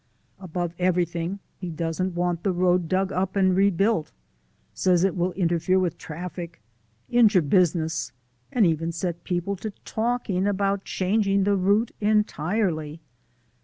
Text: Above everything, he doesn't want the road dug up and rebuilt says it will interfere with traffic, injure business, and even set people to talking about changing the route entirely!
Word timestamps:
Above 0.39 0.73
everything, 0.79 1.37
he 1.59 1.69
doesn't 1.69 2.15
want 2.15 2.41
the 2.41 2.51
road 2.51 2.87
dug 2.89 3.11
up 3.11 3.35
and 3.35 3.55
rebuilt 3.55 4.11
says 4.73 5.03
it 5.03 5.15
will 5.15 5.31
interfere 5.33 5.77
with 5.77 5.95
traffic, 5.99 6.59
injure 7.07 7.39
business, 7.39 8.11
and 8.51 8.65
even 8.65 8.91
set 8.91 9.23
people 9.23 9.55
to 9.55 9.69
talking 9.85 10.47
about 10.47 10.85
changing 10.85 11.43
the 11.43 11.55
route 11.55 11.91
entirely! 12.01 12.99